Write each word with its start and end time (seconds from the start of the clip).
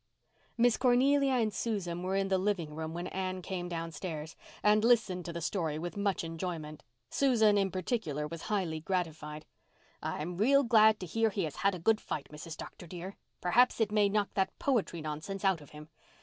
Miss 0.57 0.77
Cornelia 0.77 1.33
and 1.33 1.53
Susan 1.53 2.01
were 2.01 2.15
in 2.15 2.29
the 2.29 2.39
living 2.39 2.73
room 2.73 2.95
when 2.95 3.05
Anne 3.05 3.43
came 3.43 3.69
downstairs, 3.69 4.35
and 4.63 4.83
listened 4.83 5.25
to 5.25 5.31
the 5.33 5.41
story 5.41 5.77
with 5.77 5.95
much 5.95 6.23
enjoyment. 6.23 6.81
Susan 7.11 7.55
in 7.55 7.69
particular 7.69 8.27
was 8.27 8.41
highly 8.49 8.79
gratified. 8.79 9.45
"I 10.01 10.19
am 10.23 10.37
real 10.37 10.63
glad 10.63 10.99
to 11.01 11.05
hear 11.05 11.29
he 11.29 11.43
has 11.43 11.57
had 11.57 11.75
a 11.75 11.79
good 11.79 12.01
fight, 12.01 12.29
Mrs. 12.31 12.57
Dr. 12.57 12.87
dear. 12.87 13.15
Perhaps 13.41 13.79
it 13.79 13.91
may 13.91 14.09
knock 14.09 14.33
that 14.33 14.57
poetry 14.57 15.01
nonsense 15.01 15.45
out 15.45 15.61
of 15.61 15.69
him. 15.69 15.87